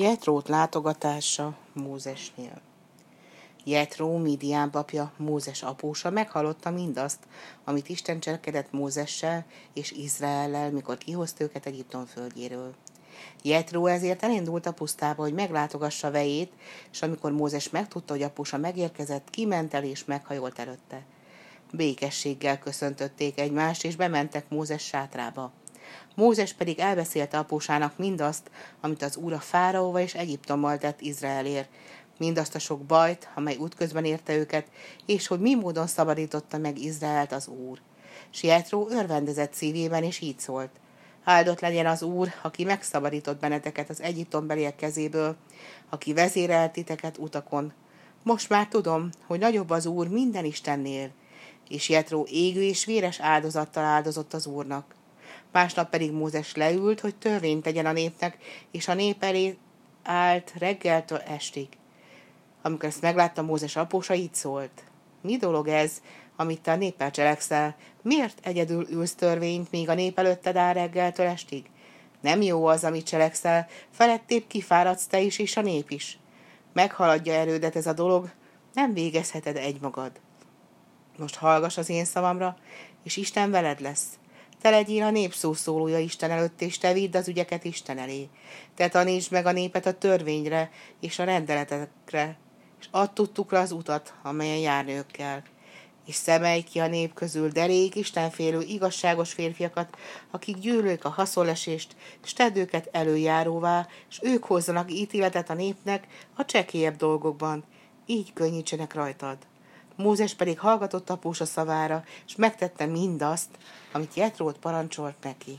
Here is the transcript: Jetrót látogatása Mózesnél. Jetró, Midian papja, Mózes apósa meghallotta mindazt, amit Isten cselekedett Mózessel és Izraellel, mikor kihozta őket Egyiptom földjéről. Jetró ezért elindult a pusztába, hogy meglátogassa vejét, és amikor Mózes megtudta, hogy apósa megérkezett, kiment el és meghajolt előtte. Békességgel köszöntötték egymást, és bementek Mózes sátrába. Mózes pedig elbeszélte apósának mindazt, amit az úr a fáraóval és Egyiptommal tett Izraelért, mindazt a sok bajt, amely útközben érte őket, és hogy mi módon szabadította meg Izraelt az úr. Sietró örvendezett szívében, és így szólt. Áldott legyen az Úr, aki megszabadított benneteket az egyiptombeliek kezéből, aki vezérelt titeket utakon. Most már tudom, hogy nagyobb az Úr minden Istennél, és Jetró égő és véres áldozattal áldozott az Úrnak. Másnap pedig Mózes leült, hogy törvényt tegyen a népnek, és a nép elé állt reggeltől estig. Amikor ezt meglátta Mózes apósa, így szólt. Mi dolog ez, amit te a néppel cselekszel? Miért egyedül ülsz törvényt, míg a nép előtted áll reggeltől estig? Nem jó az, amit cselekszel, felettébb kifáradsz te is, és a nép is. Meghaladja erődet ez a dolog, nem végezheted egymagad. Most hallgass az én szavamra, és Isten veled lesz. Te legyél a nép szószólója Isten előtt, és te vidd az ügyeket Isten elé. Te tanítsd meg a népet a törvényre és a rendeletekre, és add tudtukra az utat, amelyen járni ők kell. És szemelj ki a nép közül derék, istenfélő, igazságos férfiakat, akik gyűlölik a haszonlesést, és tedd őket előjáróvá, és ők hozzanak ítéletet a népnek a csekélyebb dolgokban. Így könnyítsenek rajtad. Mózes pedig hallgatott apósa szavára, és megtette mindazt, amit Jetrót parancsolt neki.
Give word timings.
Jetrót 0.00 0.48
látogatása 0.48 1.56
Mózesnél. 1.72 2.60
Jetró, 3.64 4.16
Midian 4.16 4.70
papja, 4.70 5.12
Mózes 5.16 5.62
apósa 5.62 6.10
meghallotta 6.10 6.70
mindazt, 6.70 7.18
amit 7.64 7.88
Isten 7.88 8.20
cselekedett 8.20 8.72
Mózessel 8.72 9.46
és 9.72 9.90
Izraellel, 9.90 10.70
mikor 10.70 10.98
kihozta 10.98 11.44
őket 11.44 11.66
Egyiptom 11.66 12.06
földjéről. 12.06 12.74
Jetró 13.42 13.86
ezért 13.86 14.22
elindult 14.22 14.66
a 14.66 14.72
pusztába, 14.72 15.22
hogy 15.22 15.34
meglátogassa 15.34 16.10
vejét, 16.10 16.52
és 16.92 17.02
amikor 17.02 17.32
Mózes 17.32 17.70
megtudta, 17.70 18.12
hogy 18.12 18.22
apósa 18.22 18.56
megérkezett, 18.56 19.30
kiment 19.30 19.74
el 19.74 19.84
és 19.84 20.04
meghajolt 20.04 20.58
előtte. 20.58 21.02
Békességgel 21.72 22.58
köszöntötték 22.58 23.40
egymást, 23.40 23.84
és 23.84 23.96
bementek 23.96 24.48
Mózes 24.48 24.82
sátrába. 24.82 25.52
Mózes 26.14 26.52
pedig 26.52 26.78
elbeszélte 26.78 27.38
apósának 27.38 27.98
mindazt, 27.98 28.50
amit 28.80 29.02
az 29.02 29.16
úr 29.16 29.32
a 29.32 29.38
fáraóval 29.38 30.00
és 30.00 30.14
Egyiptommal 30.14 30.78
tett 30.78 31.00
Izraelért, 31.00 31.68
mindazt 32.18 32.54
a 32.54 32.58
sok 32.58 32.80
bajt, 32.80 33.28
amely 33.34 33.56
útközben 33.56 34.04
érte 34.04 34.36
őket, 34.36 34.66
és 35.06 35.26
hogy 35.26 35.40
mi 35.40 35.54
módon 35.54 35.86
szabadította 35.86 36.58
meg 36.58 36.78
Izraelt 36.78 37.32
az 37.32 37.46
úr. 37.46 37.78
Sietró 38.30 38.88
örvendezett 38.90 39.52
szívében, 39.52 40.02
és 40.02 40.20
így 40.20 40.38
szólt. 40.38 40.70
Áldott 41.24 41.60
legyen 41.60 41.86
az 41.86 42.02
Úr, 42.02 42.28
aki 42.42 42.64
megszabadított 42.64 43.40
benneteket 43.40 43.90
az 43.90 44.02
egyiptombeliek 44.02 44.76
kezéből, 44.76 45.36
aki 45.88 46.12
vezérelt 46.12 46.72
titeket 46.72 47.18
utakon. 47.18 47.72
Most 48.22 48.48
már 48.48 48.68
tudom, 48.68 49.10
hogy 49.26 49.38
nagyobb 49.38 49.70
az 49.70 49.86
Úr 49.86 50.08
minden 50.08 50.44
Istennél, 50.44 51.10
és 51.68 51.88
Jetró 51.88 52.26
égő 52.30 52.62
és 52.62 52.84
véres 52.84 53.20
áldozattal 53.20 53.84
áldozott 53.84 54.34
az 54.34 54.46
Úrnak. 54.46 54.94
Másnap 55.52 55.90
pedig 55.90 56.12
Mózes 56.12 56.54
leült, 56.54 57.00
hogy 57.00 57.14
törvényt 57.14 57.62
tegyen 57.62 57.86
a 57.86 57.92
népnek, 57.92 58.38
és 58.70 58.88
a 58.88 58.94
nép 58.94 59.22
elé 59.22 59.56
állt 60.02 60.52
reggeltől 60.58 61.18
estig. 61.18 61.68
Amikor 62.62 62.88
ezt 62.88 63.02
meglátta 63.02 63.42
Mózes 63.42 63.76
apósa, 63.76 64.14
így 64.14 64.34
szólt. 64.34 64.82
Mi 65.20 65.36
dolog 65.36 65.68
ez, 65.68 66.02
amit 66.36 66.60
te 66.60 66.72
a 66.72 66.76
néppel 66.76 67.10
cselekszel? 67.10 67.76
Miért 68.02 68.38
egyedül 68.42 68.86
ülsz 68.90 69.14
törvényt, 69.14 69.70
míg 69.70 69.88
a 69.88 69.94
nép 69.94 70.18
előtted 70.18 70.56
áll 70.56 70.72
reggeltől 70.72 71.26
estig? 71.26 71.64
Nem 72.20 72.42
jó 72.42 72.66
az, 72.66 72.84
amit 72.84 73.06
cselekszel, 73.06 73.66
felettébb 73.90 74.46
kifáradsz 74.46 75.06
te 75.06 75.20
is, 75.20 75.38
és 75.38 75.56
a 75.56 75.62
nép 75.62 75.90
is. 75.90 76.18
Meghaladja 76.72 77.32
erődet 77.32 77.76
ez 77.76 77.86
a 77.86 77.92
dolog, 77.92 78.30
nem 78.72 78.92
végezheted 78.92 79.56
egymagad. 79.56 80.12
Most 81.18 81.36
hallgass 81.36 81.76
az 81.76 81.88
én 81.88 82.04
szavamra, 82.04 82.56
és 83.02 83.16
Isten 83.16 83.50
veled 83.50 83.80
lesz. 83.80 84.06
Te 84.60 84.70
legyél 84.70 85.02
a 85.02 85.10
nép 85.10 85.34
szószólója 85.34 85.98
Isten 85.98 86.30
előtt, 86.30 86.60
és 86.60 86.78
te 86.78 86.92
vidd 86.92 87.16
az 87.16 87.28
ügyeket 87.28 87.64
Isten 87.64 87.98
elé. 87.98 88.28
Te 88.74 88.88
tanítsd 88.88 89.32
meg 89.32 89.46
a 89.46 89.52
népet 89.52 89.86
a 89.86 89.98
törvényre 89.98 90.70
és 91.00 91.18
a 91.18 91.24
rendeletekre, 91.24 92.38
és 92.80 92.86
add 92.90 93.14
tudtukra 93.14 93.60
az 93.60 93.72
utat, 93.72 94.14
amelyen 94.22 94.58
járni 94.58 94.92
ők 94.92 95.06
kell. 95.06 95.42
És 96.06 96.14
szemelj 96.14 96.60
ki 96.60 96.78
a 96.78 96.86
nép 96.86 97.14
közül 97.14 97.48
derék, 97.48 97.94
istenfélő, 97.94 98.60
igazságos 98.60 99.32
férfiakat, 99.32 99.96
akik 100.30 100.56
gyűlölik 100.56 101.04
a 101.04 101.08
haszonlesést, 101.08 101.96
és 102.24 102.32
tedd 102.32 102.56
őket 102.56 102.88
előjáróvá, 102.92 103.86
és 104.10 104.18
ők 104.22 104.44
hozzanak 104.44 104.92
ítéletet 104.92 105.50
a 105.50 105.54
népnek 105.54 106.06
a 106.34 106.44
csekélyebb 106.44 106.96
dolgokban. 106.96 107.64
Így 108.06 108.32
könnyítsenek 108.32 108.94
rajtad. 108.94 109.36
Mózes 109.98 110.34
pedig 110.34 110.58
hallgatott 110.58 111.10
apósa 111.10 111.44
szavára, 111.44 112.04
és 112.26 112.36
megtette 112.36 112.86
mindazt, 112.86 113.48
amit 113.92 114.14
Jetrót 114.14 114.58
parancsolt 114.58 115.14
neki. 115.22 115.58